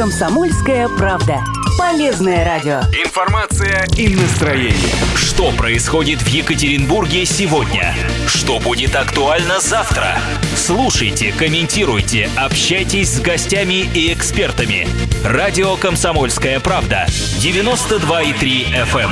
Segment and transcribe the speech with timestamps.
[0.00, 1.44] Комсомольская правда.
[1.78, 2.80] Полезное радио.
[3.04, 4.94] Информация и настроение.
[5.14, 7.94] Что происходит в Екатеринбурге сегодня?
[8.26, 10.18] Что будет актуально завтра?
[10.56, 14.88] Слушайте, комментируйте, общайтесь с гостями и экспертами.
[15.22, 17.04] Радио «Комсомольская правда».
[17.42, 19.10] 92,3 FM.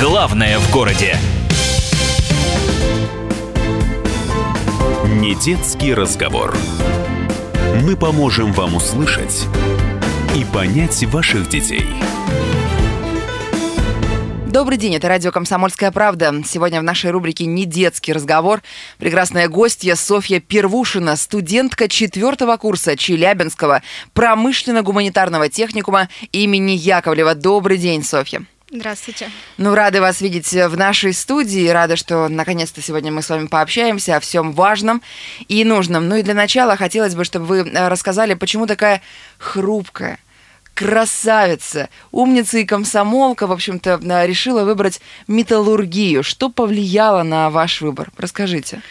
[0.00, 1.18] Главное в городе.
[5.04, 6.56] Не детский разговор.
[7.82, 9.46] Мы поможем вам услышать
[10.36, 11.86] и понять ваших детей.
[14.46, 16.42] Добрый день, это радио «Комсомольская правда».
[16.46, 18.62] Сегодня в нашей рубрике «Не детский разговор»
[18.98, 23.82] прекрасная гостья Софья Первушина, студентка четвертого курса Челябинского
[24.14, 27.34] промышленно-гуманитарного техникума имени Яковлева.
[27.34, 28.44] Добрый день, Софья.
[28.70, 29.30] Здравствуйте.
[29.58, 31.68] Ну, рады вас видеть в нашей студии.
[31.68, 35.02] Рада, что наконец-то сегодня мы с вами пообщаемся о всем важном
[35.46, 36.08] и нужном.
[36.08, 39.02] Ну и для начала хотелось бы, чтобы вы э, рассказали, почему такая
[39.38, 40.18] хрупкая,
[40.76, 46.22] красавица, умница и комсомолка, в общем-то, э, решила выбрать металлургию.
[46.22, 48.12] Что повлияло на ваш выбор?
[48.18, 48.82] Расскажите.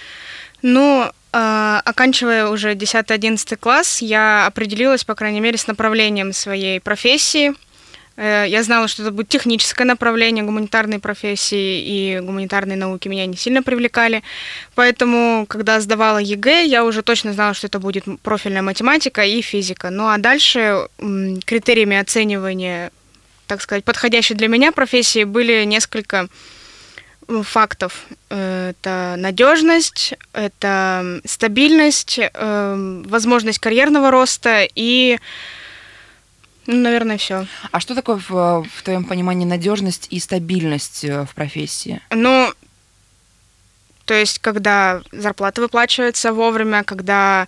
[0.64, 7.54] Ну, э, оканчивая уже 10-11 класс, я определилась, по крайней мере, с направлением своей профессии–
[8.18, 13.62] я знала, что это будет техническое направление, гуманитарные профессии и гуманитарные науки меня не сильно
[13.62, 14.24] привлекали.
[14.74, 19.90] Поэтому, когда сдавала ЕГЭ, я уже точно знала, что это будет профильная математика и физика.
[19.90, 20.88] Ну а дальше
[21.46, 22.92] критериями оценивания,
[23.48, 26.30] так сказать, подходящей для меня профессии были несколько
[27.44, 28.06] фактов.
[28.30, 35.18] Э, это надежность, это стабильность, э, возможность карьерного роста и
[36.68, 37.46] ну, наверное, все.
[37.72, 42.02] А что такое в, в твоем понимании надежность и стабильность э, в профессии?
[42.10, 42.52] Ну,
[44.06, 47.48] то есть, когда зарплата выплачивается вовремя, когда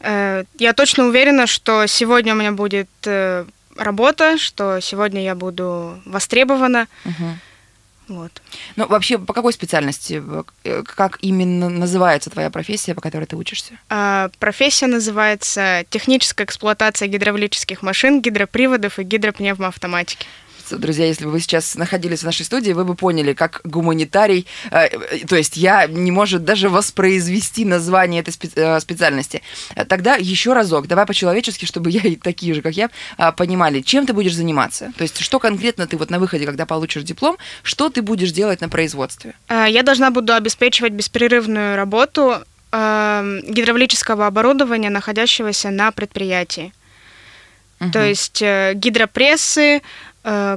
[0.00, 3.44] э, я точно уверена, что сегодня у меня будет э,
[3.76, 6.88] работа, что сегодня я буду востребована.
[7.04, 7.38] Угу.
[8.08, 8.42] Вот.
[8.76, 10.22] Ну, вообще, по какой специальности,
[10.64, 13.74] э, как именно называется твоя профессия, по которой ты учишься?
[13.90, 20.26] А, профессия называется техническая эксплуатация гидравлических машин, гидроприводов и гидропневмоавтоматики
[20.70, 24.86] друзья, если бы вы сейчас находились в нашей студии, вы бы поняли, как гуманитарий, э,
[24.86, 29.42] э, то есть я не может даже воспроизвести название этой э, специальности.
[29.88, 32.90] Тогда еще разок, давай по-человечески, чтобы я и такие же, как я,
[33.32, 34.92] понимали, чем ты будешь заниматься.
[34.96, 38.60] То есть что конкретно ты вот на выходе, когда получишь диплом, что ты будешь делать
[38.60, 39.34] на производстве?
[39.48, 42.36] Я должна буду обеспечивать беспрерывную работу
[42.72, 46.72] э, гидравлического оборудования, находящегося на предприятии.
[47.80, 47.90] Угу.
[47.92, 49.82] То есть гидропрессы,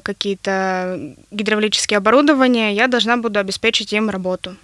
[0.03, 4.55] какие-то гидравлические оборудования, я должна буду обеспечить им работу.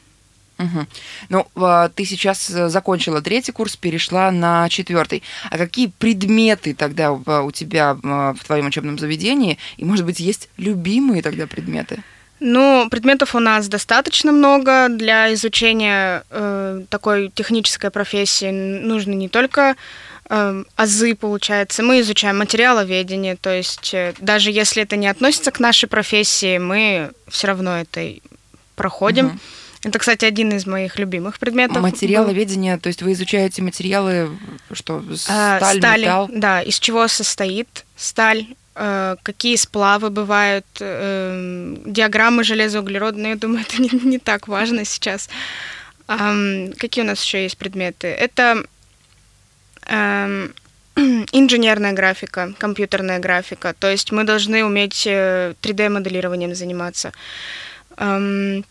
[0.59, 0.87] Угу.
[1.29, 5.21] Ну, а, ты сейчас э, закончила третий курс, перешла на четвертый.
[5.51, 9.57] А какие предметы тогда у тебя в твоем учебном заведении?
[9.77, 12.03] И, может быть, есть любимые тогда предметы?
[12.39, 18.51] Ну, предметов у нас достаточно много для изучения э, такой технической профессии.
[18.51, 19.75] Нужно не только э,
[20.29, 21.83] азы, получается.
[21.83, 27.11] Мы изучаем материаловедение, то есть э, даже если это не относится к нашей профессии, мы
[27.27, 28.13] все равно это
[28.75, 29.27] проходим.
[29.27, 29.39] Угу.
[29.83, 31.81] Это, кстати, один из моих любимых предметов.
[31.81, 32.81] Материаловедение, был.
[32.81, 34.29] то есть вы изучаете материалы,
[34.73, 36.29] что а, сталь, сталь металл?
[36.33, 43.81] Да, из чего состоит сталь, э, какие сплавы бывают, э, диаграммы железоуглеродные, я думаю, это
[43.81, 45.29] не, не так важно сейчас.
[46.07, 48.07] Э, какие у нас еще есть предметы?
[48.07, 48.65] Это Эм,
[51.31, 53.75] инженерная графика, компьютерная графика.
[53.77, 57.11] То есть мы должны уметь 3D-моделированием э, заниматься.
[57.97, 58.65] Эм,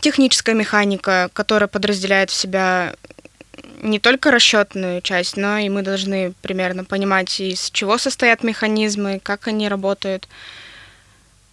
[0.00, 2.94] техническая механика, которая подразделяет в себя
[3.80, 9.48] не только расчетную часть, но и мы должны примерно понимать, из чего состоят механизмы, как
[9.48, 10.28] они работают.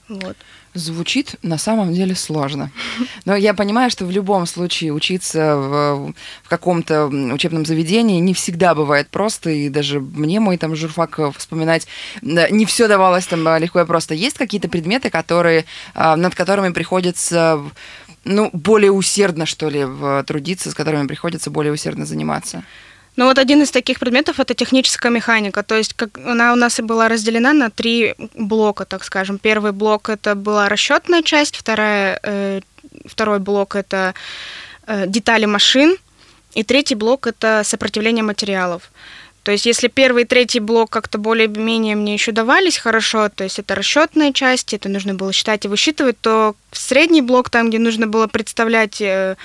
[0.09, 0.35] Вот
[0.73, 2.71] звучит на самом деле сложно.
[3.25, 8.73] Но я понимаю, что в любом случае учиться в, в каком-то учебном заведении не всегда
[8.75, 11.87] бывает просто, и даже мне мой там журфак вспоминать
[12.21, 14.13] не все давалось там легко и просто.
[14.13, 17.61] Есть какие-то предметы, которые, а, над которыми приходится
[18.25, 19.85] ну, более усердно, что ли,
[20.25, 22.63] трудиться, с которыми приходится более усердно заниматься?
[23.15, 26.79] Ну вот один из таких предметов это техническая механика, то есть как она у нас
[26.79, 29.37] и была разделена на три блока, так скажем.
[29.37, 32.61] Первый блок это была расчетная часть, вторая, э,
[33.05, 34.15] второй блок это
[34.87, 35.95] э, детали машин,
[36.55, 38.91] и третий блок это сопротивление материалов.
[39.43, 43.59] То есть, если первый и третий блок как-то более-менее мне еще давались хорошо, то есть
[43.59, 48.07] это расчетная часть, это нужно было считать и высчитывать, то средний блок, там, где нужно
[48.07, 49.35] было представлять э,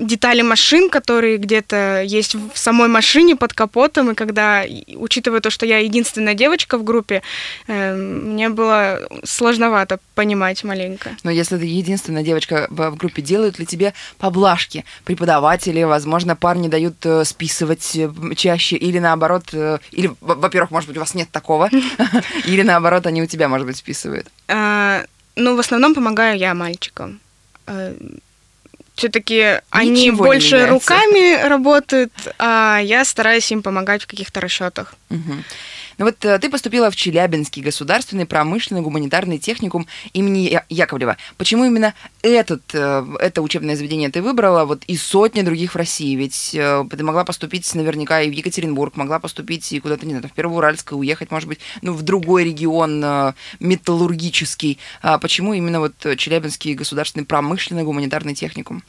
[0.00, 4.64] детали машин, которые где-то есть в самой машине под капотом, и когда,
[4.96, 7.22] учитывая то, что я единственная девочка в группе,
[7.66, 11.10] э, мне было сложновато понимать маленько.
[11.22, 16.68] Но если ты единственная девочка в, в группе, делают ли тебе поблажки преподаватели, возможно, парни
[16.68, 21.30] дают э, списывать э, чаще, или наоборот, э, или, во-первых, может быть, у вас нет
[21.30, 21.70] такого,
[22.46, 24.26] или наоборот, они у тебя, может быть, списывают?
[24.48, 25.04] А,
[25.36, 27.20] ну, в основном помогаю я мальчикам
[28.94, 34.94] все-таки они больше руками работают, а я стараюсь им помогать в каких-то расчетах.
[35.10, 35.34] Угу.
[35.98, 41.16] Ну вот э, ты поступила в Челябинский государственный промышленный гуманитарный техникум имени Яковлева.
[41.36, 46.14] Почему именно этот, э, это учебное заведение ты выбрала вот из сотни других в России?
[46.16, 50.28] Ведь э, ты могла поступить наверняка и в Екатеринбург, могла поступить и куда-то, не знаю,
[50.28, 54.78] в Первоуральск, уехать, может быть, ну, в другой регион металлургический.
[55.02, 58.82] А почему именно вот Челябинский государственный промышленный гуманитарный техникум?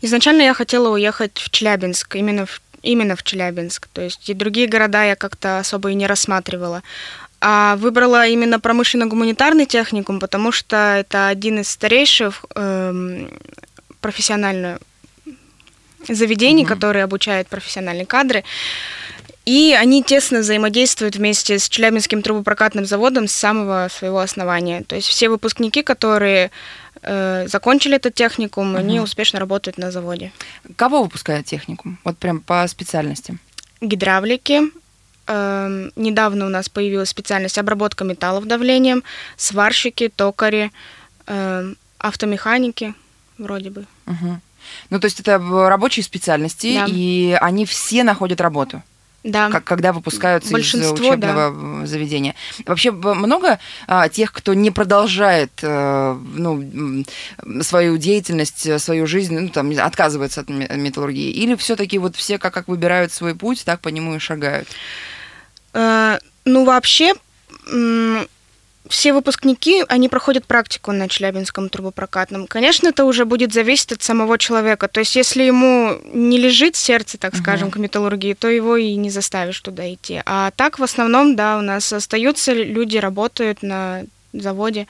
[0.00, 3.88] Изначально я хотела уехать в Челябинск, именно в именно в Челябинск.
[3.92, 6.82] То есть и другие города я как-то особо и не рассматривала.
[7.40, 13.30] А выбрала именно промышленно-гуманитарный техникум, потому что это один из старейших эм,
[14.00, 14.78] профессиональных
[16.08, 16.68] заведений, mm-hmm.
[16.68, 18.44] которые обучают профессиональные кадры.
[19.44, 24.82] И они тесно взаимодействуют вместе с Челябинским трубопрокатным заводом с самого своего основания.
[24.82, 26.50] То есть все выпускники, которые
[27.04, 28.78] э, закончили этот техникум, угу.
[28.78, 30.32] они успешно работают на заводе.
[30.76, 31.98] Кого выпускает техникум?
[32.04, 33.38] Вот прям по специальности?
[33.80, 34.62] Гидравлики.
[35.26, 39.02] Э, недавно у нас появилась специальность обработка металлов давлением,
[39.36, 40.72] сварщики, токари,
[41.26, 42.94] э, автомеханики
[43.38, 43.86] вроде бы.
[44.06, 44.40] Угу.
[44.90, 46.86] Ну, то есть это рабочие специальности, да.
[46.88, 48.82] и они все находят работу?
[49.24, 49.50] Да.
[49.50, 51.86] как, когда выпускаются Большинство, из учебного да.
[51.86, 52.34] заведения.
[52.66, 57.04] Вообще много а, тех, кто не продолжает а, ну,
[57.62, 61.30] свою деятельность, свою жизнь, ну, там, отказывается от металлургии?
[61.30, 64.68] Или все-таки вот все как, как выбирают свой путь, так по нему и шагают?
[65.72, 67.14] А, ну, вообще,
[68.88, 72.46] все выпускники, они проходят практику на Челябинском трубопрокатном.
[72.46, 74.88] Конечно, это уже будет зависеть от самого человека.
[74.88, 77.72] То есть, если ему не лежит сердце, так скажем, uh-huh.
[77.72, 80.22] к металлургии, то его и не заставишь туда идти.
[80.26, 84.02] А так, в основном, да, у нас остаются люди, работают на
[84.32, 84.86] заводе.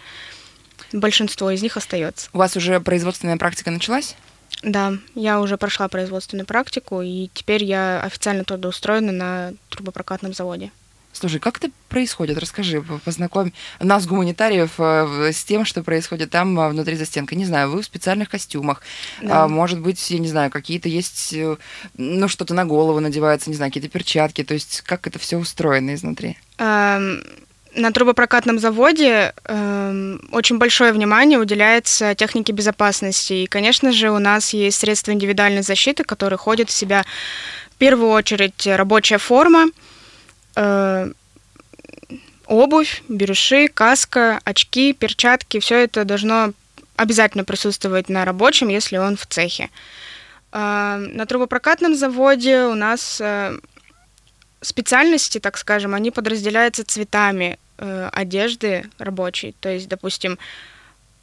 [0.92, 2.28] Большинство из них остается.
[2.32, 4.16] У вас уже производственная практика началась?
[4.62, 10.70] Да, я уже прошла производственную практику, и теперь я официально трудоустроена на трубопрокатном заводе.
[11.14, 12.38] Слушай, как это происходит?
[12.38, 17.36] Расскажи, познакомь нас, гуманитариев, э, с тем, что происходит там э, внутри застенка.
[17.36, 18.82] Не знаю, вы в специальных костюмах.
[19.22, 19.44] Да.
[19.44, 21.56] А, может быть, я не знаю, какие-то есть, э,
[21.96, 24.42] ну, что-то на голову надевается, не знаю, какие-то перчатки.
[24.42, 26.36] То есть как это все устроено изнутри?
[26.58, 27.22] Um
[27.76, 33.32] на трубопрокатном заводе э, очень большое внимание уделяется технике безопасности.
[33.32, 37.04] И, конечно же, у нас есть средства индивидуальной защиты, которые ходят в себя
[37.70, 39.66] в первую очередь рабочая форма,
[40.56, 41.12] э,
[42.46, 46.52] обувь, беруши, каска, очки, перчатки, все это должно
[46.96, 49.70] обязательно присутствовать на рабочем, если он в цехе.
[50.52, 53.58] Э, на трубопрокатном заводе у нас э,
[54.60, 59.54] специальности, так скажем, они подразделяются цветами э, одежды рабочей.
[59.60, 60.38] То есть, допустим,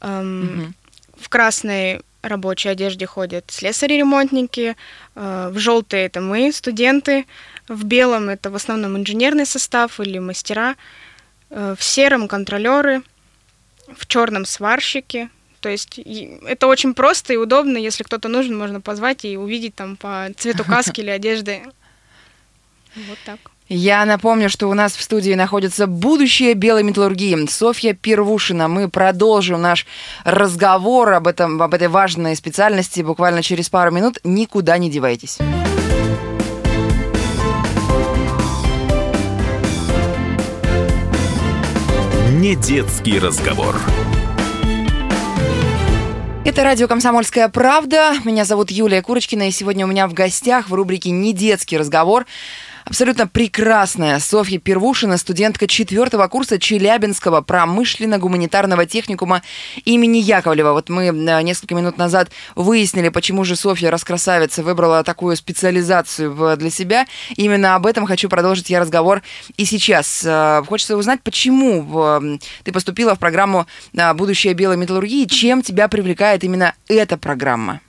[0.02, 0.74] эм, угу.
[1.20, 4.76] в красной рабочей одежде ходят слесари-ремонтники,
[5.16, 7.26] э, в желтой это мы, студенты,
[7.68, 10.76] в белом это в основном инженерный состав или мастера,
[11.50, 13.02] э, в сером контролеры,
[13.96, 15.30] в черном сварщики.
[15.60, 19.96] То есть это очень просто и удобно, если кто-то нужен, можно позвать и увидеть там
[19.96, 21.62] по цвету каски или одежды.
[22.96, 23.51] Вот так.
[23.74, 28.68] Я напомню, что у нас в студии находится будущее белой металлургии Софья Первушина.
[28.68, 29.88] Мы продолжим наш
[30.26, 34.18] разговор об, этом, об этой важной специальности буквально через пару минут.
[34.26, 35.38] Никуда не девайтесь.
[42.34, 43.78] Не детский разговор.
[46.44, 48.16] Это радио «Комсомольская правда».
[48.26, 52.26] Меня зовут Юлия Курочкина, и сегодня у меня в гостях в рубрике «Не детский разговор»
[52.86, 59.44] Абсолютно прекрасная Софья Первушина, студентка четвертого курса Челябинского промышленно-гуманитарного техникума
[59.86, 60.74] имени Яковлева.
[60.74, 66.70] Вот мы э, несколько минут назад выяснили, почему же Софья, раскрасавица, выбрала такую специализацию для
[66.70, 67.06] себя.
[67.36, 69.22] Именно об этом хочу продолжить я разговор
[69.58, 70.24] и сейчас.
[70.26, 76.44] Э, хочется узнать, почему ты поступила в программу э, «Будущее белой металлургии», чем тебя привлекает
[76.44, 77.80] именно эта программа?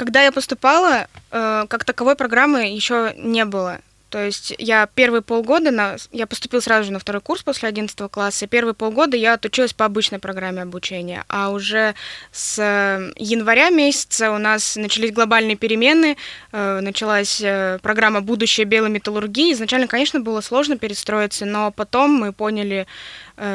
[0.00, 3.80] Когда я поступала, э, как таковой программы еще не было.
[4.08, 8.10] То есть я первые полгода, на, я поступил сразу же на второй курс после 11
[8.10, 11.94] класса, и первые полгода я отучилась по обычной программе обучения, а уже
[12.32, 16.16] с э, января месяца у нас начались глобальные перемены,
[16.50, 17.42] э, началась
[17.82, 19.52] программа «Будущее белой металлургии».
[19.52, 22.86] Изначально, конечно, было сложно перестроиться, но потом мы поняли,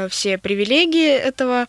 [0.09, 1.67] все привилегии этого,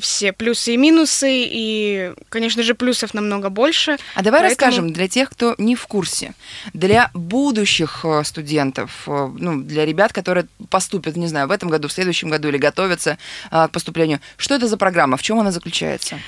[0.00, 3.98] все плюсы и минусы, и, конечно же, плюсов намного больше.
[4.14, 4.48] А давай Поэтому...
[4.48, 6.34] расскажем для тех, кто не в курсе,
[6.72, 11.88] для будущих э, студентов, э, ну, для ребят, которые поступят, не знаю, в этом году,
[11.88, 13.18] в следующем году или готовятся
[13.50, 16.18] к поступлению, что это за программа, в чем она заключается?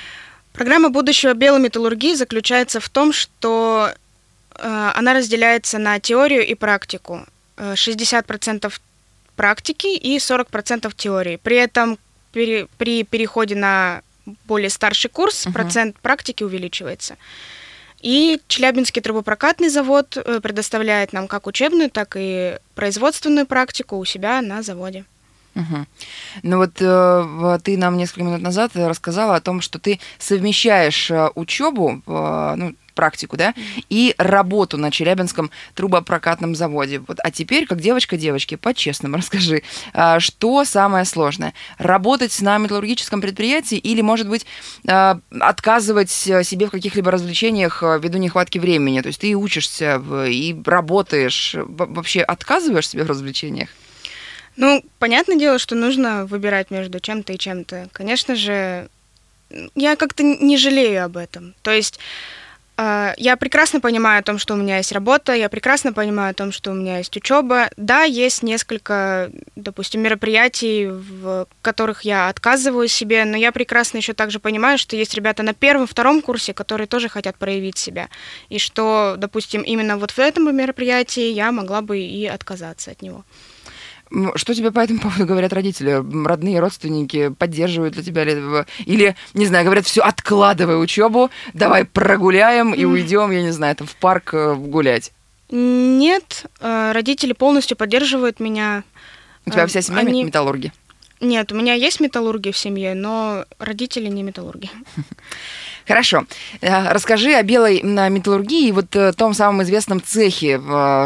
[0.52, 3.90] Программа будущего белой металлургии заключается в том, что
[4.56, 7.26] она разделяется на теорию и практику.
[7.56, 8.72] 60%
[9.36, 11.36] практики и 40% теории.
[11.36, 11.98] При этом
[12.32, 14.02] при, при переходе на
[14.46, 15.52] более старший курс uh-huh.
[15.52, 17.16] процент практики увеличивается.
[18.00, 24.42] И Челябинский трубопрокатный завод э, предоставляет нам как учебную, так и производственную практику у себя
[24.42, 25.04] на заводе.
[25.54, 25.86] Угу.
[26.42, 31.30] Ну вот э, ты нам несколько минут назад рассказала о том, что ты совмещаешь э,
[31.34, 33.54] учебу, э, ну, практику, да,
[33.88, 37.00] и работу на Челябинском трубопрокатном заводе.
[37.00, 41.54] Вот, а теперь, как девочка девочки, по-честному расскажи, а, что самое сложное?
[41.78, 44.46] Работать на металлургическом предприятии или, может быть,
[44.86, 49.00] а, отказывать себе в каких-либо развлечениях а, ввиду нехватки времени?
[49.00, 53.68] То есть ты учишься и работаешь, вообще отказываешь себе в развлечениях?
[54.56, 57.88] Ну, понятное дело, что нужно выбирать между чем-то и чем-то.
[57.92, 58.88] Конечно же,
[59.74, 61.54] я как-то не жалею об этом.
[61.62, 61.98] То есть
[62.76, 66.50] я прекрасно понимаю о том, что у меня есть работа, я прекрасно понимаю о том,
[66.50, 67.71] что у меня есть учеба.
[67.76, 74.40] Да, есть несколько, допустим, мероприятий, в которых я отказываю себе, но я прекрасно еще также
[74.40, 78.09] понимаю, что есть ребята на первом, втором курсе, которые тоже хотят проявить себя.
[78.49, 83.25] И что, допустим, именно вот в этом мероприятии я могла бы и отказаться от него.
[84.37, 86.02] Что тебе по этому поводу говорят родители?
[86.26, 88.64] Родные, родственники поддерживают для тебя?
[88.87, 93.87] Или, не знаю, говорят, все, откладывай учебу, давай прогуляем и уйдем, я не знаю, там
[93.87, 95.12] в парк э, гулять?
[95.50, 98.84] Нет, э, родители полностью поддерживают меня.
[99.46, 100.25] У тебя вся семья Они...
[100.25, 100.73] металлурги?
[101.20, 104.70] Нет, у меня есть металлурги в семье, но родители не металлурги.
[105.86, 106.26] Хорошо.
[106.60, 110.60] Э, расскажи о белой металлургии и вот э, том самом известном цехе,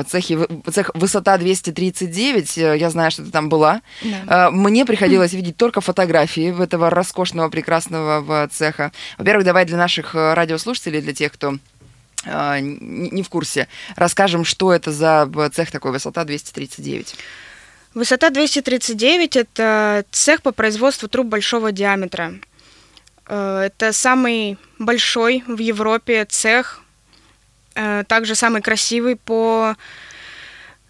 [0.08, 2.58] цехе цех высота 239.
[2.58, 3.80] Э, я знаю, что ты там была.
[4.02, 4.50] Да.
[4.50, 8.92] Мне приходилось видеть только фотографии этого роскошного, прекрасного цеха.
[9.18, 11.54] Во-первых, давай для наших радиослушателей, для тех, кто
[12.24, 17.14] не в курсе, расскажем, что это за цех такой высота 239.
[17.94, 22.34] Высота 239– это цех по производству труб большого диаметра.
[23.28, 26.80] Э, это самый большой в Европе цех,
[27.74, 29.74] э, также самый красивый по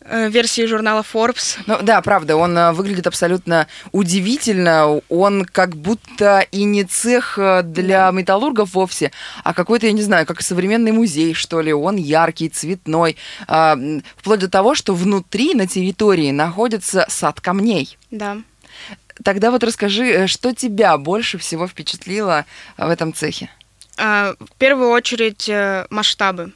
[0.00, 1.58] э, версии журнала Forbes.
[1.66, 5.00] Ну да, правда, он выглядит абсолютно удивительно.
[5.08, 9.10] Он как будто и не цех для металлургов вовсе,
[9.42, 11.72] а какой-то, я не знаю, как современный музей, что ли.
[11.72, 13.16] Он яркий, цветной.
[13.48, 13.76] А,
[14.16, 17.98] вплоть до того, что внутри, на территории, находится сад камней.
[18.10, 18.38] Да.
[19.24, 22.44] Тогда вот расскажи, э, что тебя больше всего впечатлило
[22.76, 23.50] э, в этом цехе?
[23.96, 26.52] А, в первую очередь э, масштабы.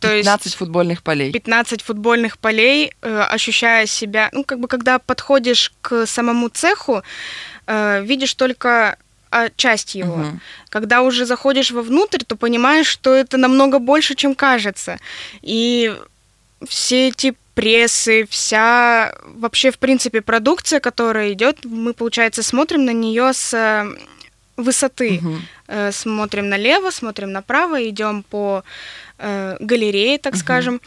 [0.00, 1.32] То 15 есть футбольных полей.
[1.32, 7.02] 15 футбольных полей, ощущая себя, ну, как бы, когда подходишь к самому цеху,
[7.66, 8.98] видишь только
[9.34, 10.14] а, часть его.
[10.14, 10.40] Угу.
[10.68, 15.00] Когда уже заходишь вовнутрь, то понимаешь, что это намного больше, чем кажется.
[15.42, 15.92] И
[16.68, 23.32] все эти прессы, вся вообще, в принципе, продукция, которая идет, мы, получается, смотрим на нее
[23.32, 23.86] с э,
[24.56, 25.20] высоты.
[25.22, 25.92] Угу.
[25.92, 28.64] Смотрим налево, смотрим направо, идем по
[29.18, 30.40] э, галерее, так угу.
[30.40, 30.80] скажем.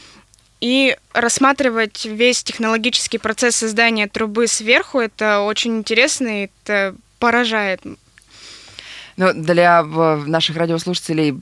[0.60, 7.82] И рассматривать весь технологический процесс создания трубы сверху, это очень интересно, и это поражает
[9.18, 11.38] но для наших радиослушателей,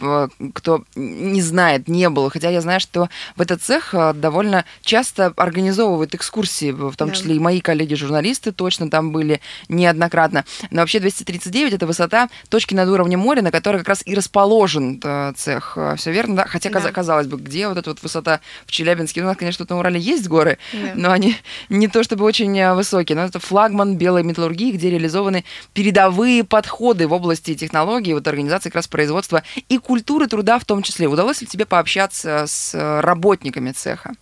[0.54, 5.34] кто не знает, не было, хотя я знаю, что в этот цех э, довольно часто
[5.36, 7.16] организовывают экскурсии, в том да.
[7.16, 10.46] числе и мои коллеги-журналисты точно там были неоднократно.
[10.72, 15.00] Но вообще 239 это высота точки над уровнем моря, на которой как раз и расположен
[15.04, 15.74] э, цех.
[15.76, 16.46] Э, Все верно, да?
[16.46, 16.92] Хотя, да.
[16.92, 19.22] казалось бы, где вот эта вот высота в Челябинске?
[19.22, 20.92] Ну, у нас, конечно, тут на Урале есть горы, да.
[20.96, 21.36] но они
[21.70, 23.16] не то чтобы очень высокие.
[23.18, 28.76] Но это флагман белой металлургии, где реализованы передовые подходы в области технологий, вот организации как
[28.76, 31.08] раз производства и культуры труда в том числе.
[31.08, 34.14] Удалось ли тебе пообщаться с работниками цеха?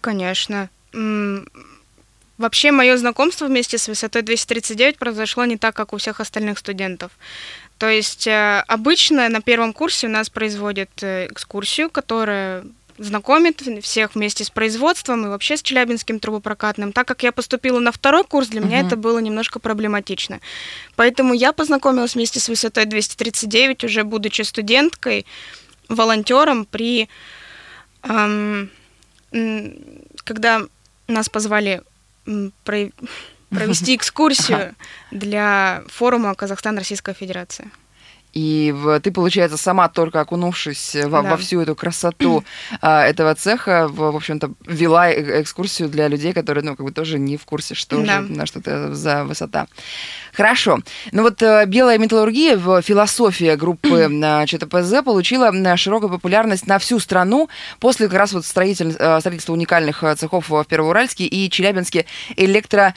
[0.00, 0.68] Конечно.
[2.38, 7.12] Вообще, мое знакомство вместе с высотой 239 произошло не так, как у всех остальных студентов.
[7.78, 12.64] То есть э, обычно на первом курсе у нас производят э, экскурсию, которая
[12.98, 16.92] знакомит всех вместе с производством и вообще с Челябинским трубопрокатным.
[16.92, 20.40] Так как я поступила на второй курс, для меня это было немножко проблематично.
[20.96, 25.26] Поэтому я познакомилась вместе с высотой 239, уже будучи студенткой,
[25.88, 27.08] волонтером при...
[28.02, 28.70] Эм,
[30.24, 30.62] когда
[31.06, 31.82] нас позвали
[33.50, 34.74] провести экскурсию
[35.10, 37.70] для форума Казахстан-Российская Федерация.
[38.32, 41.30] И в, ты, получается, сама только окунувшись во, да.
[41.30, 42.44] во всю эту красоту
[42.80, 46.92] а, этого цеха, в, в общем-то, вела э, экскурсию для людей, которые, ну, как бы
[46.92, 48.22] тоже не в курсе, что да.
[48.22, 49.66] же, на что это за высота.
[50.32, 50.78] Хорошо.
[51.12, 54.08] Ну вот э, белая металлургия, в философия группы
[54.46, 57.48] ЧТПЗ получила широкую популярность на всю страну
[57.80, 62.94] после как раз вот строитель, э, строительства уникальных цехов в Первоуральске и Челябинске электро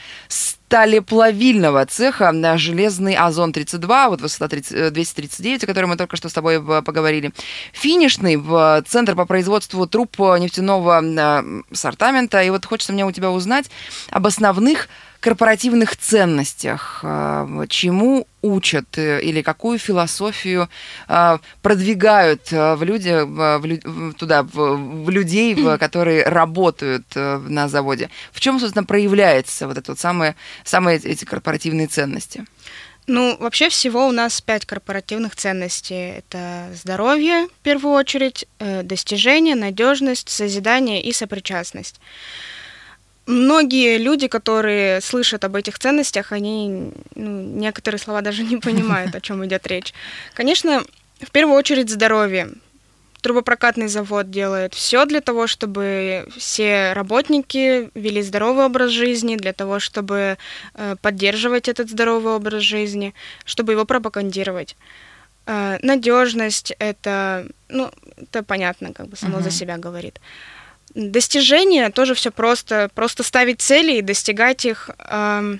[0.68, 6.34] сталеплавильного цеха на железный Озон-32, вот высота 30, 239, о которой мы только что с
[6.34, 7.32] тобой поговорили.
[7.72, 12.42] Финишный в Центр по производству труб нефтяного сортамента.
[12.42, 13.70] И вот хочется мне у тебя узнать
[14.10, 14.90] об основных
[15.26, 20.70] корпоративных ценностях, э, чему учат э, или какую философию
[21.08, 28.10] э, продвигают в люди, в, туда, в, в людей, которые работают на заводе.
[28.32, 32.46] В чем, собственно, проявляется вот это вот самые, самые эти корпоративные ценности?
[33.08, 36.20] Ну, вообще всего у нас пять корпоративных ценностей.
[36.20, 42.00] Это здоровье, в первую очередь, достижение, надежность, созидание и сопричастность
[43.26, 49.22] многие люди, которые слышат об этих ценностях, они ну, некоторые слова даже не понимают, о
[49.22, 49.94] чем идет речь.
[50.34, 50.84] Конечно,
[51.22, 52.50] в первую очередь здоровье.
[53.22, 59.80] Трубопрокатный завод делает все для того, чтобы все работники вели здоровый образ жизни, для того,
[59.80, 60.38] чтобы
[60.76, 64.76] э, поддерживать этот здоровый образ жизни, чтобы его пропагандировать.
[65.48, 69.44] Э, надежность это, ну, это понятно, как бы само uh-huh.
[69.44, 70.20] за себя говорит.
[70.96, 72.90] Достижение тоже все просто.
[72.96, 74.90] Просто ставить цели и достигать их.
[75.10, 75.60] Эм,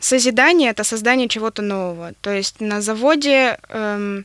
[0.00, 2.12] созидание это создание чего-то нового.
[2.20, 4.24] То есть на заводе эм,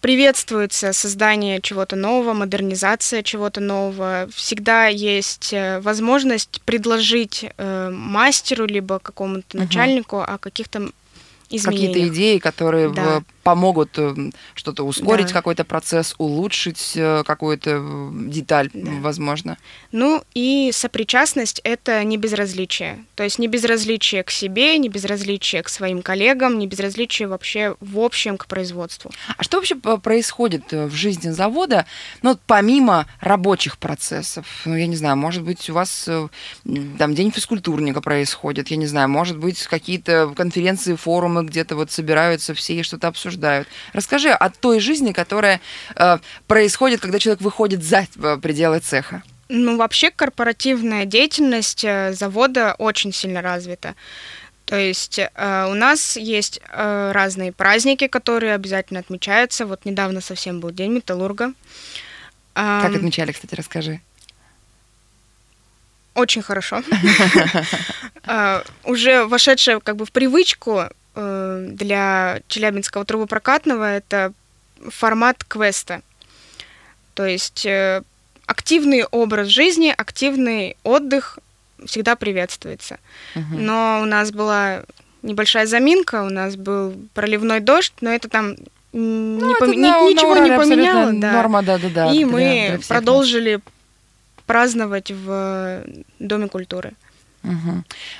[0.00, 4.28] приветствуется создание чего-то нового, модернизация чего-то нового.
[4.34, 9.64] Всегда есть э, возможность предложить э, мастеру либо какому-то угу.
[9.64, 10.90] начальнику о каких-то
[11.50, 11.92] изменениях.
[11.92, 13.22] Какие-то идеи, которые да.
[13.48, 14.14] Помогут э,
[14.54, 15.32] что-то ускорить, да.
[15.32, 18.90] какой-то процесс, улучшить э, какую-то э, деталь, да.
[19.00, 19.56] возможно.
[19.90, 23.06] Ну и сопричастность— это не безразличие.
[23.14, 27.98] То есть не безразличие к себе, не безразличие к своим коллегам, не безразличие вообще в
[28.00, 29.10] общем к производству.
[29.38, 31.86] А что вообще происходит в жизни завода,
[32.20, 34.44] ну, помимо рабочих процессов?
[34.66, 36.06] Ну, я не знаю, может быть, у вас
[36.98, 42.52] там день физкультурника происходит, я не знаю, может быть, какие-то конференции, форумы, где-то вот собираются
[42.52, 43.37] все и что-то обсуждают.
[43.92, 45.60] Расскажи о той жизни, которая
[45.96, 49.22] э, происходит, когда человек выходит за э, пределы цеха.
[49.48, 53.94] Ну, вообще корпоративная деятельность э, завода очень сильно развита.
[54.66, 59.64] То есть э, у нас есть э, разные праздники, которые обязательно отмечаются.
[59.64, 61.54] Вот недавно совсем был День металлурга.
[62.52, 64.00] Как отмечали, кстати, расскажи.
[66.14, 66.82] Очень хорошо.
[68.84, 74.32] Уже вошедшая как бы в привычку Э, для Челябинского трубопрокатного это
[74.88, 76.02] формат квеста.
[77.14, 78.02] То есть э,
[78.46, 81.38] активный образ жизни, активный отдых
[81.84, 82.98] всегда приветствуется.
[83.34, 83.58] Угу.
[83.58, 84.84] Но у нас была
[85.22, 88.54] небольшая заминка, у нас был проливной дождь, но это там
[88.92, 89.80] ну, не это пом...
[89.80, 91.12] на, ничего на не поменяло.
[91.12, 91.32] Да.
[91.32, 92.12] Норма, да, да, да.
[92.12, 93.62] И мы для продолжили нас.
[94.46, 95.82] праздновать в
[96.18, 96.90] Доме культуры.
[96.90, 97.07] Угу.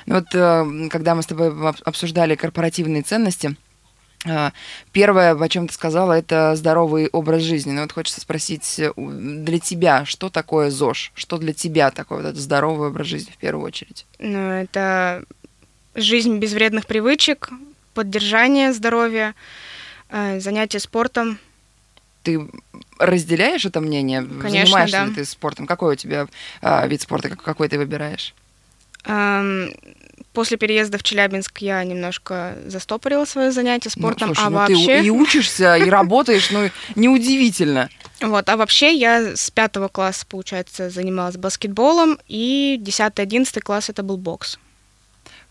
[0.05, 1.51] Вот э, когда мы с тобой
[1.83, 3.55] обсуждали корпоративные ценности,
[4.25, 4.51] э,
[4.91, 7.71] Первое, о чем ты сказала, это здоровый образ жизни.
[7.71, 11.11] Но вот хочется спросить э, для тебя, что такое ЗОЖ?
[11.15, 14.05] Что для тебя такое вот этот здоровый образ жизни в первую очередь?
[14.19, 15.23] Ну, это
[15.95, 17.49] жизнь без вредных привычек,
[17.93, 19.35] поддержание здоровья,
[20.09, 21.39] занятие спортом.
[22.23, 22.49] Ты
[22.97, 24.21] разделяешь это мнение?
[24.21, 25.05] Конечно, Занимаешься да.
[25.05, 25.67] ли ты спортом?
[25.67, 26.27] Какой у тебя
[26.87, 28.33] вид спорта, какой ты выбираешь?
[29.03, 34.57] После переезда в Челябинск я немножко застопорила свое занятие ну, спортом, ну, слушай, а ну
[34.57, 35.01] вообще...
[35.01, 37.89] Ты и учишься, и работаешь, ну, неудивительно.
[38.21, 44.17] Вот, а вообще я с пятого класса, получается, занималась баскетболом, и 10-11 класс это был
[44.17, 44.59] бокс.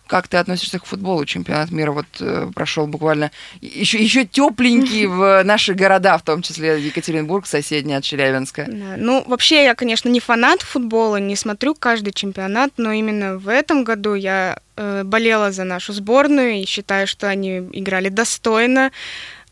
[0.08, 1.24] Как ты относишься к футболу?
[1.24, 6.80] Чемпионат мира вот э, прошел буквально еще, еще тепленький в наши города, в том числе
[6.80, 8.64] Екатеринбург, соседний от Челябинска.
[8.66, 8.94] Да.
[8.96, 13.84] Ну, вообще, я, конечно, не фанат футбола, не смотрю каждый чемпионат, но именно в этом
[13.84, 18.90] году я э, болела за нашу сборную и считаю, что они играли достойно.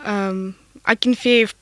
[0.00, 1.54] Эм, Акинфеев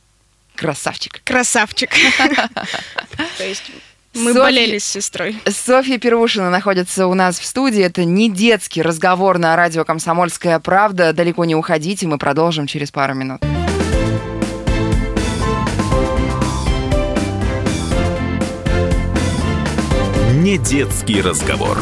[0.54, 1.20] Красавчик.
[1.24, 1.90] Красавчик.
[3.38, 3.72] То есть
[4.14, 5.36] мы Софья- болели с сестрой.
[5.48, 7.82] Софья Первушина находится у нас в студии.
[7.82, 11.12] Это не детский разговор на радио «Комсомольская правда».
[11.12, 13.40] Далеко не уходите, мы продолжим через пару минут.
[20.42, 21.78] Не детский разговор.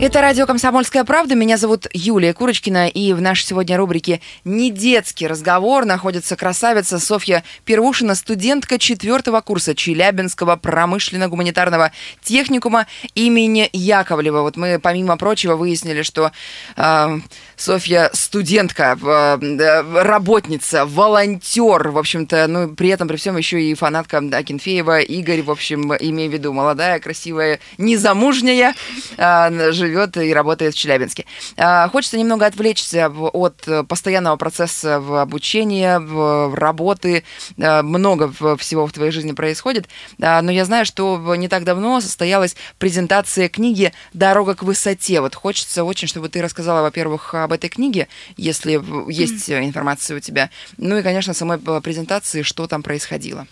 [0.00, 1.34] Это радио «Комсомольская правда».
[1.34, 2.86] Меня зовут Юлия Курочкина.
[2.86, 9.74] И в нашей сегодня рубрике «Не детский разговор» находится красавица Софья Первушина, студентка четвертого курса
[9.74, 11.90] Челябинского промышленно-гуманитарного
[12.22, 14.42] техникума имени Яковлева.
[14.42, 16.30] Вот мы, помимо прочего, выяснили, что
[16.76, 17.18] э,
[17.56, 24.18] Софья студентка, э, работница, волонтер, в общем-то, ну, при этом, при всем еще и фанатка
[24.18, 28.76] Акинфеева, Игорь, в общем, имею в виду, молодая, красивая, незамужняя,
[29.16, 31.24] э, живет и работает в Челябинске.
[31.56, 37.24] Э, Хочется немного отвлечься от э, постоянного процесса в обучения, в работы.
[37.56, 39.88] Э, Много всего в твоей жизни происходит.
[40.18, 45.20] Э, Но я знаю, что не так давно состоялась презентация книги «Дорога к высоте».
[45.20, 50.50] Вот хочется очень, чтобы ты рассказала, во-первых, об этой книге, если есть информация у тебя.
[50.76, 53.46] Ну и, конечно, самой э, презентации, что там происходило.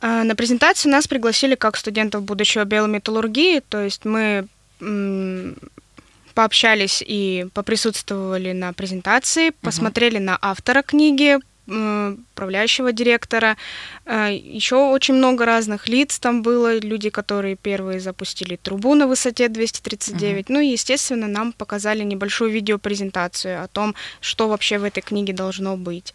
[0.00, 4.46] А, На презентацию нас пригласили как студентов будущего биометаллургии, то есть мы
[6.34, 13.56] пообщались и поприсутствовали на презентации, посмотрели на автора книги, управляющего директора.
[14.06, 20.48] Еще очень много разных лиц там было, люди, которые первые запустили трубу на высоте 239.
[20.48, 25.76] Ну и, естественно, нам показали небольшую видеопрезентацию о том, что вообще в этой книге должно
[25.76, 26.14] быть.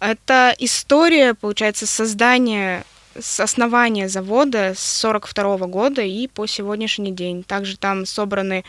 [0.00, 2.84] Это история, получается, создания
[3.20, 7.42] с основания завода с 42 года и по сегодняшний день.
[7.42, 8.64] Также там собраны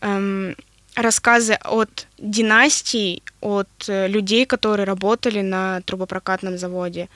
[0.00, 0.54] эм,
[0.94, 7.08] рассказы от династий, от э, людей, которые работали на трубопрокатном заводе.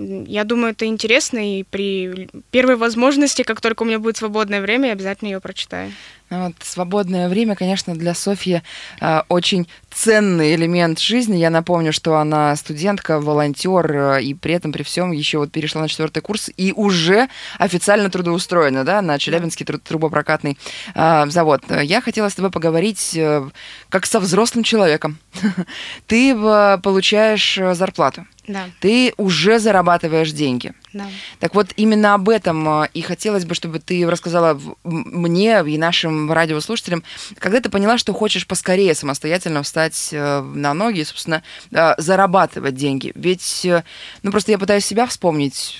[0.00, 4.86] Я думаю, это интересно, и при первой возможности, как только у меня будет свободное время,
[4.86, 5.90] я обязательно ее прочитаю.
[6.30, 8.62] Ну Вот, свободное время, конечно, для Софьи
[9.00, 11.36] э, очень ценный элемент жизни.
[11.36, 15.80] Я напомню, что она студентка, волонтер, э, и при этом, при всем, еще вот перешла
[15.80, 20.58] на четвертый курс и уже официально трудоустроена, да, на Челябинский тру- трубопрокатный
[20.94, 21.62] э, завод.
[21.82, 23.48] Я хотела с тобой поговорить э,
[23.88, 25.18] как со взрослым человеком.
[26.06, 30.72] Ты э, получаешь э, зарплату, Да, ты уже зарабатываешь деньги.
[30.92, 31.06] да.
[31.38, 36.32] Так вот, именно об этом э, и хотелось бы, чтобы ты рассказала мне и нашим
[36.32, 37.04] радиослушателям,
[37.38, 42.74] когда ты поняла, что хочешь поскорее самостоятельно встать э, на ноги и, собственно, э, зарабатывать
[42.74, 43.12] деньги.
[43.14, 43.84] Ведь, э,
[44.22, 45.76] ну, просто я пытаюсь себя вспомнить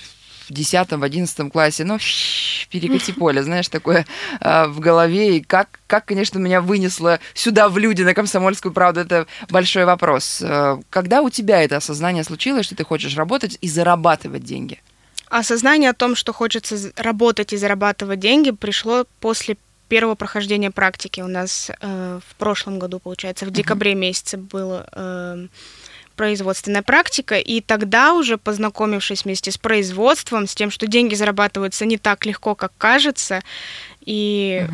[0.49, 1.97] в 10 в 11 классе, ну,
[2.69, 4.05] перекати поле, знаешь, такое
[4.41, 5.37] э, в голове.
[5.37, 10.41] И как, как, конечно, меня вынесло сюда, в люди, на комсомольскую правду, это большой вопрос.
[10.41, 14.81] Э, Когда у тебя это осознание случилось, что ты хочешь работать и зарабатывать деньги?
[15.29, 19.57] Осознание о том, что хочется работать и зарабатывать деньги, пришло после
[19.87, 21.21] первого прохождения практики.
[21.21, 25.47] У нас э, в прошлом году, получается, в декабре месяце была э,
[26.19, 31.97] производственная практика, и тогда уже познакомившись вместе с производством, с тем, что деньги зарабатываются не
[31.97, 33.41] так легко, как кажется,
[34.01, 34.67] и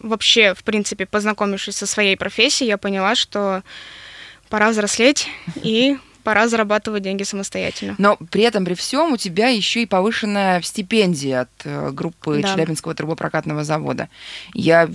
[0.00, 3.62] вообще, в принципе, познакомившись со своей профессией, я поняла, что
[4.48, 5.28] пора взрослеть
[5.62, 5.98] и
[6.28, 7.94] пора зарабатывать деньги самостоятельно.
[7.96, 12.52] Но при этом, при всем, у тебя еще и повышенная стипендия от э, группы Да.
[12.52, 14.10] Челябинского трубопрокатного завода.
[14.52, 14.90] Я,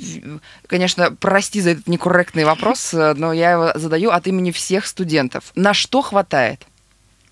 [0.67, 5.51] конечно, прости за этот некорректный вопрос, э, но я его задаю от имени всех студентов.
[5.55, 6.67] На что хватает?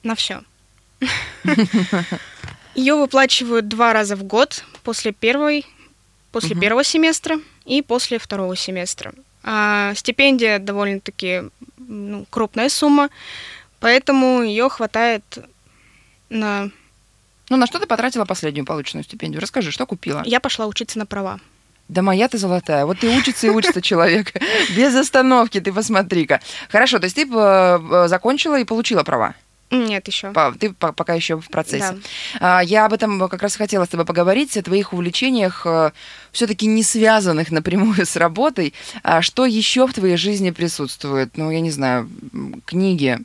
[0.01, 0.41] На все.
[2.73, 5.63] Ее выплачивают два раза в год после первой,
[6.31, 6.61] после Мгм.
[6.61, 9.13] первого семестра и после второго семестра.
[9.43, 11.43] А стипендия довольно-таки
[11.77, 13.09] ну, крупная сумма,
[13.81, 15.23] поэтому ее хватает
[16.29, 16.69] на.
[17.49, 19.41] Ну, на что ты потратила последнюю полученную стипендию?
[19.41, 20.23] Расскажи, что купила?
[20.25, 21.39] Я пошла учиться на права.
[21.89, 22.85] Да моя ты золотая.
[22.85, 24.31] Вот ты учится и учится человек.
[24.77, 26.39] Без остановки, ты посмотри-ка.
[26.69, 29.35] Хорошо, то есть ты э, э, закончила и получила права?
[29.71, 30.33] Нет, еще.
[30.59, 31.97] Ты по- пока еще в процессе.
[32.39, 32.59] Да.
[32.59, 35.65] А, Я об этом как раз хотела с тобой поговорить, о твоих увлечениях,
[36.31, 38.73] все-таки не связанных напрямую с работой.
[39.03, 41.37] А Что еще в твоей жизни присутствует?
[41.37, 42.09] Ну, я не знаю,
[42.65, 43.19] книги,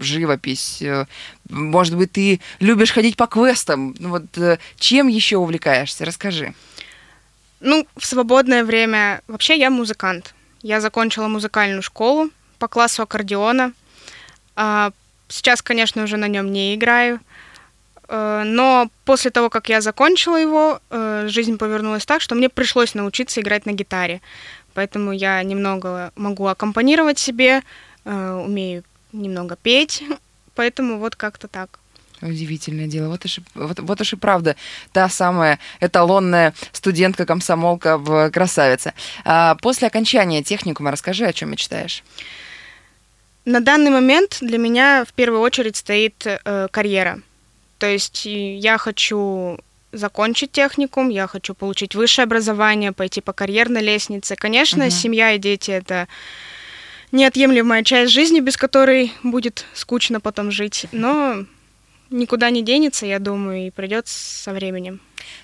[0.00, 0.82] живопись.
[0.82, 1.06] э,
[1.50, 3.94] Может быть, ты любишь ходить по квестам?
[3.98, 6.04] Ну, Вот э, чем еще увлекаешься?
[6.04, 6.54] Расскажи.
[7.60, 9.20] Ну, в свободное время...
[9.28, 10.34] Вообще я музыкант.
[10.62, 13.72] Я закончила музыкальную школу по классу аккордеона.
[14.56, 14.90] А,
[15.28, 17.18] Сейчас, конечно, уже на нем не играю.
[18.08, 20.80] Э, Но после того, как я закончила его,
[21.26, 24.20] жизнь повернулась так, что мне пришлось научиться играть на гитаре.
[24.74, 27.62] Поэтому я немного могу аккомпанировать себе,
[28.04, 30.02] умею немного петь.
[30.54, 31.78] поэтому вот как-то так.
[32.20, 33.08] Удивительное дело.
[33.08, 34.54] Вот уж, вот, вот уж и правда
[34.92, 38.94] та самая эталонная студентка-комсомолка в красавица.
[39.24, 42.04] А после окончания техникума расскажи, о чем мечтаешь.
[43.44, 47.20] На данный момент для меня в первую очередь стоит э, карьера.
[47.78, 49.58] То есть я хочу
[49.90, 54.36] закончить техникум, я хочу получить высшее образование, пойти по карьерной лестнице.
[54.36, 54.90] Конечно, угу.
[54.92, 56.06] семья и дети это
[57.12, 60.86] неотъемлемая часть жизни, без которой будет скучно потом жить.
[60.92, 61.44] Но
[62.10, 65.00] никуда не денется, я думаю, и придет со временем.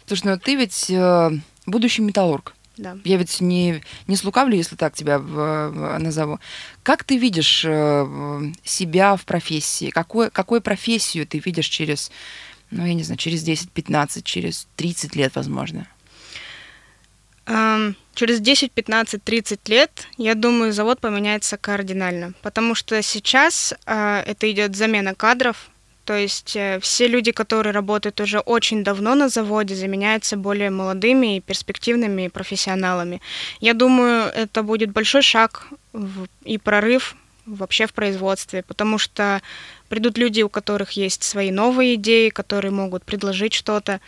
[0.07, 1.31] Слушай, ну ты ведь э,
[1.67, 2.55] будущий металлург.
[2.77, 2.97] Да.
[3.05, 6.39] Я ведь не, не слукавлю, если так тебя в, назову.
[6.85, 9.91] Как ты видишь э, себя в профессии?
[9.91, 12.13] Какой, какую профессию ты видишь через,
[12.71, 15.89] ну, я не знаю, через 10, 15, через 30 лет, возможно?
[18.15, 24.51] Через 10, 15, 30 лет, я думаю, завод поменяется кардинально, потому что сейчас uh, это
[24.51, 25.71] идет замена кадров,
[26.09, 31.37] то есть э, все люди, которые работают уже очень давно на заводе, заменяются более молодыми
[31.37, 33.21] и перспективными профессионалами.
[33.61, 35.69] Я думаю, это будет большой шаг
[36.47, 39.43] и прорыв вообще в производстве, потому что
[39.91, 44.01] придут люди, у которых есть свои новые идеи, которые могут предложить что-то.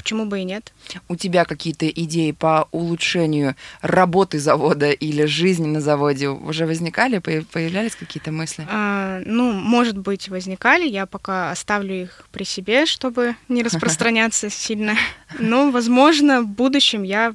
[0.00, 0.72] Почему бы и нет?
[1.08, 7.18] У тебя какие-то идеи по улучшению работы завода или жизни на заводе уже возникали?
[7.18, 8.66] Появлялись какие-то мысли?
[8.70, 10.88] А, ну, может быть, возникали.
[10.88, 14.96] Я пока оставлю их при себе, чтобы не распространяться сильно.
[15.38, 17.34] Но, возможно, в будущем я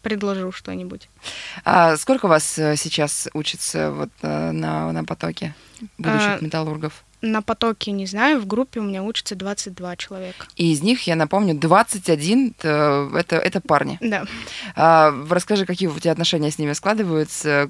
[0.00, 1.10] предложу что-нибудь.
[1.66, 5.54] А сколько вас э, сейчас учится вот э, на, на потоке
[5.98, 7.04] будущих а, металлургов?
[7.20, 10.46] на потоке, не знаю, в группе у меня учатся 22 человека.
[10.56, 13.98] И из них, я напомню, 21 э, это, это парни.
[14.00, 14.24] Да.
[14.76, 17.68] А, расскажи, какие у тебя отношения с ними складываются?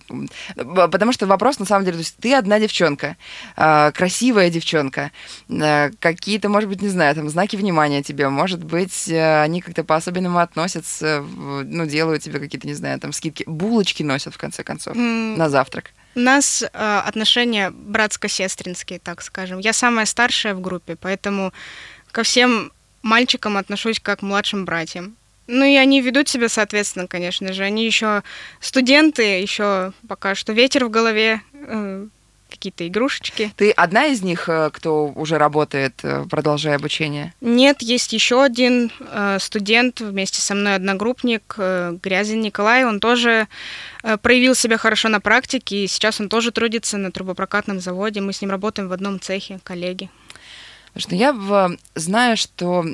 [0.57, 3.17] Потому что вопрос, на самом деле, то есть ты одна девчонка,
[3.57, 5.13] а, красивая девчонка,
[5.49, 9.83] а, какие-то, может быть, не знаю, там, знаки внимания тебе, может быть, э, они как-то
[9.83, 14.95] по-особенному относятся, ну, делают тебе какие-то, не знаю, там, скидки, булочки носят, в конце концов,
[14.95, 15.37] mm.
[15.37, 15.93] на завтрак.
[16.19, 16.67] У нас э,
[17.07, 19.61] отношения братско-сестринские, так скажем.
[19.61, 21.53] Я самая старшая в группе, поэтому
[22.11, 25.15] ко всем мальчикам отношусь как к младшим братьям.
[25.47, 27.63] Ну и они ведут себя соответственно, конечно же.
[27.63, 28.25] Они еще
[28.61, 32.09] студенты, еще пока что ветер в голове, э,
[32.49, 33.53] какие-то игрушечки.
[33.57, 37.35] Ты одна из них, э, кто уже работает, э, продолжая обучение?
[37.41, 42.85] Нет, есть еще один э, студент, вместе со мной одногруппник, Грязин Николай.
[42.85, 43.49] Он тоже
[44.23, 48.21] проявил себя хорошо на практике, и сейчас он тоже трудится на трубопрокатном заводе.
[48.21, 50.11] Мы с ним работаем в одном цехе, коллеги.
[50.97, 51.35] Что я
[51.95, 52.85] знаю, что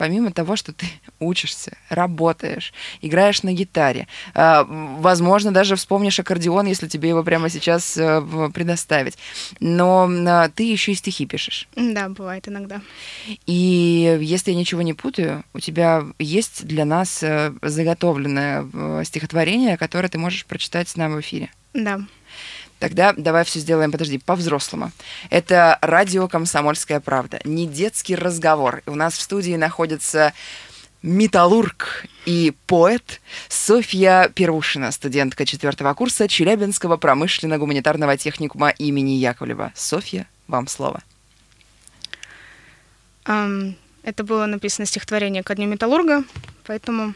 [0.00, 0.86] помимо того, что ты
[1.20, 7.98] учишься, работаешь, играешь на гитаре, а, возможно, даже вспомнишь аккордеон, если тебе его прямо сейчас
[7.98, 8.22] э,
[8.54, 9.18] предоставить.
[9.60, 11.68] Но а, ты еще и стихи пишешь.
[11.76, 12.80] Да, бывает иногда.
[13.44, 19.76] И если я ничего не путаю, у тебя есть для нас э, заготовленное э, стихотворение,
[19.76, 21.50] которое ты можешь прочитать с нами в эфире.
[21.74, 22.00] Да.
[22.80, 24.90] Тогда давай все сделаем, подожди, по-взрослому.
[25.28, 28.82] Это радио «Комсомольская правда», не детский разговор.
[28.86, 30.32] У нас в студии находится
[31.02, 39.72] металлург и поэт Софья Первушина, студентка четвертого курса Челябинского промышленно-гуманитарного техникума имени Яковлева.
[39.76, 41.02] Софья, вам слово.
[43.26, 46.24] Um, это было написано стихотворение ко дню металлурга,
[46.64, 47.12] поэтому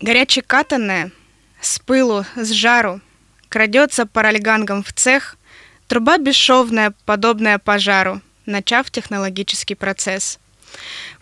[0.00, 1.10] горяче катанное,
[1.60, 3.02] с пылу, с жару,
[3.48, 5.36] Крадется паральгангом в цех,
[5.86, 10.38] труба бесшовная, подобная пожару, начав технологический процесс.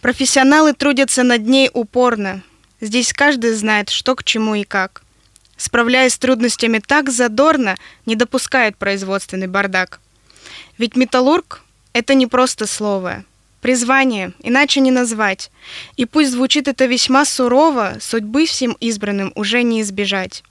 [0.01, 2.43] Профессионалы трудятся над ней упорно.
[2.81, 5.03] Здесь каждый знает, что к чему и как.
[5.57, 10.01] Справляясь с трудностями так задорно, не допускает производственный бардак.
[10.79, 11.63] Ведь металлург–
[11.93, 13.25] это не просто слово,
[13.61, 15.51] призвание, иначе не назвать.
[15.97, 20.43] И пусть звучит это весьма сурово, судьбы всем избранным уже не избежать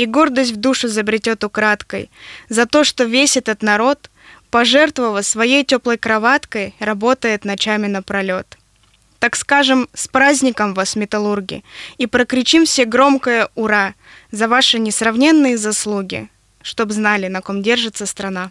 [0.00, 2.10] и гордость в душу забретет украдкой
[2.48, 4.10] за то, что весь этот народ,
[4.50, 8.56] пожертвовав своей теплой кроваткой, работает ночами напролет.
[9.18, 11.62] Так скажем, с праздником вас, металлурги,
[11.98, 13.92] и прокричим все громкое «Ура!»
[14.32, 16.30] за ваши несравненные заслуги,
[16.62, 18.50] чтоб знали, на ком держится страна.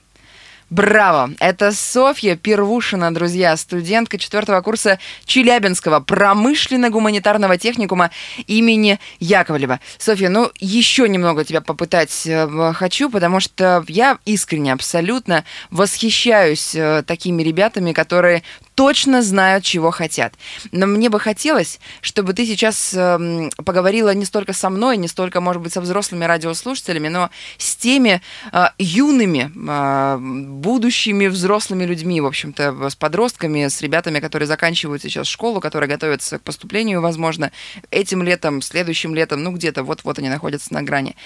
[0.69, 1.31] Браво!
[1.39, 8.11] Это Софья Первушина, друзья, студентка четвертого курса Челябинского промышленно-гуманитарного техникума
[8.45, 9.79] имени Яковлева.
[9.97, 17.01] Софья, ну еще немного тебя попытать э, хочу, потому что я искренне абсолютно восхищаюсь э,
[17.01, 18.43] такими ребятами, которые
[18.79, 20.35] точно знают, чего хотят.
[20.71, 25.41] Но мне бы хотелось, чтобы ты сейчас э, поговорила не столько со мной, не столько,
[25.41, 28.21] может быть, со взрослыми радиослушателями, но с теми
[28.53, 35.27] э, юными, э, будущими взрослыми людьми, в общем-то, с подростками, с ребятами, которые заканчивают сейчас
[35.27, 37.51] школу, которые готовятся к поступлению, возможно,
[37.91, 41.17] этим летом, следующим летом, ну где-то вот-вот они находятся на грани.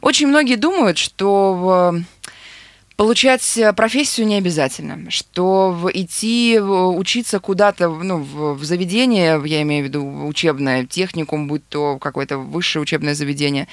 [0.00, 2.00] Очень многие думают, что
[2.96, 9.88] Получать э, профессию не обязательно, что идти учиться куда-то ну, в, заведение, я имею в
[9.88, 13.66] виду учебное, техникум, будь то какое-то высшее учебное заведение,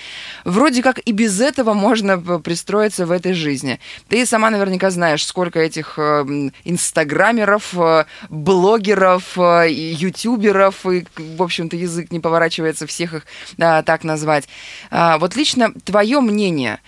[0.43, 3.79] вроде как и без этого можно пристроиться в этой жизни.
[4.09, 12.11] Ты сама наверняка знаешь, сколько этих э, инстаграмеров, э, блогеров, ютуберов, и, в общем-то, язык
[12.11, 14.47] не поворачивается всех их да, так назвать.
[14.89, 16.79] А, вот лично твое мнение,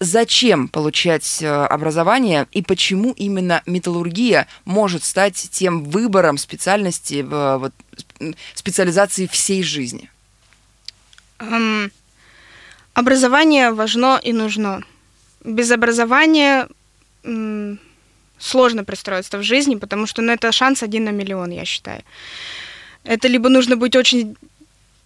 [0.00, 7.72] зачем получать э, образование и почему именно металлургия может стать тем выбором специальности, вот,
[8.54, 10.10] специализации всей жизни?
[11.38, 11.90] Um,
[12.94, 14.82] образование важно и нужно.
[15.44, 16.68] Без образования
[18.38, 22.02] сложно пристроиться в жизни, потому что ну, это шанс один на миллион, я считаю.
[23.04, 24.36] Это либо нужно быть очень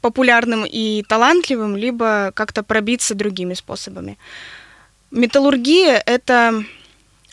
[0.01, 4.16] популярным и талантливым, либо как-то пробиться другими способами.
[5.11, 6.64] Металлургия– это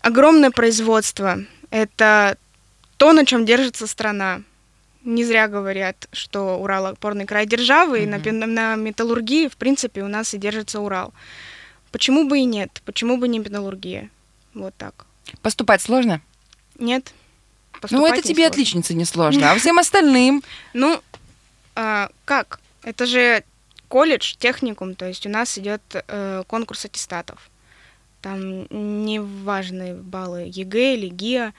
[0.02, 1.40] огромное производство,
[1.72, 2.38] это
[2.98, 4.42] то, на чем держится страна.
[5.04, 8.28] Не зря говорят, что Урал опорный край державы, mm-hmm.
[8.28, 11.14] и на, на металлургии, в принципе, у нас и держится Урал.
[11.92, 12.82] Почему бы и нет?
[12.86, 14.10] Почему бы не металлургия?
[14.54, 15.06] Вот так.
[15.42, 16.22] Поступать сложно?
[16.80, 17.14] Нет.
[17.92, 18.48] ну, это тебе, сложно.
[18.48, 19.52] отличница, не сложно.
[19.52, 20.44] А всем остальным?
[20.74, 21.02] Ну,
[21.76, 22.60] а, как?
[22.84, 23.44] Это же
[23.90, 27.50] колледж, техникум, то есть у нас идет э, конкурс аттестатов.
[28.26, 28.66] Там
[29.06, 31.54] не важны баллы ЕГЭ или ГИА.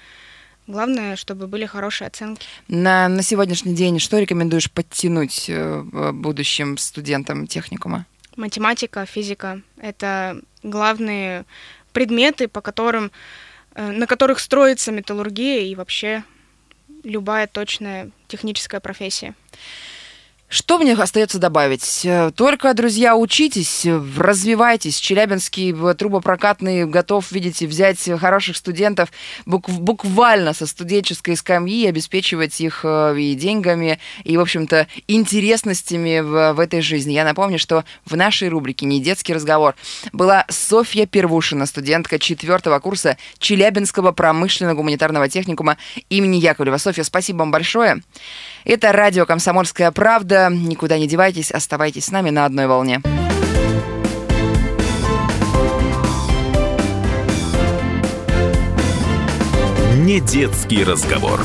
[0.66, 2.44] Главное, чтобы были хорошие оценки.
[2.66, 8.04] На, на сегодняшний день что рекомендуешь подтянуть э, будущим студентам техникума?
[8.34, 9.60] Математика, физика.
[9.76, 11.44] Это главные
[11.92, 13.12] предметы, по которым,
[13.76, 16.24] э, на которых строится металлургия и вообще
[17.04, 19.36] любая точная техническая профессия.
[20.48, 22.02] Что мне остается добавить?
[22.04, 23.84] Э, только, друзья, учитесь,
[24.16, 24.96] развивайтесь.
[24.98, 29.10] Челябинский трубопрокатный готов, видите, взять хороших студентов
[29.44, 36.60] буквально со студенческой скамьи, обеспечивать их э, и деньгами, и, в общем-то, интересностями в, в
[36.60, 37.12] этой жизни.
[37.12, 39.74] Я напомню, что в нашей рубрике «Не детский разговор»
[40.12, 45.76] была Софья Первушина, студентка четвертого курса Челябинского промышленно-гуманитарного техникума
[46.08, 46.76] имени Яковлева.
[46.76, 48.00] Софья, спасибо вам большое.
[48.66, 50.48] Это радио «Комсомольская правда».
[50.50, 53.00] Никуда не девайтесь, оставайтесь с нами на одной волне.
[59.98, 61.40] Не детский разговор.